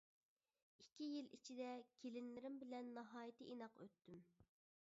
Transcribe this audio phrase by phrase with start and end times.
[0.83, 1.67] ئىككى يىل ئىچىدە
[1.99, 4.27] كېلىنلىرىم بىلەن ناھايىتى ئىناق ئۆتتۈم.